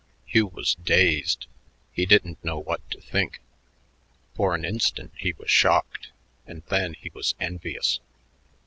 Hugh 0.25 0.47
was 0.47 0.73
dazed. 0.83 1.45
He 1.91 2.07
didn't 2.07 2.43
know 2.43 2.57
what 2.57 2.81
to 2.89 2.99
think. 2.99 3.39
For 4.33 4.55
an 4.55 4.65
instant 4.65 5.11
he 5.15 5.33
was 5.33 5.51
shocked, 5.51 6.09
and 6.47 6.63
then 6.69 6.95
he 6.95 7.11
was 7.13 7.35
envious. 7.39 7.99